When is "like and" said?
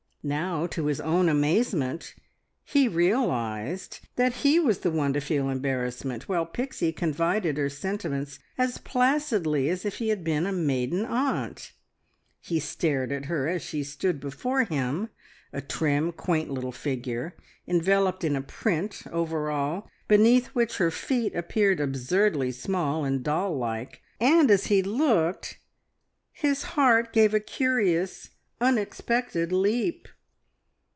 23.57-24.51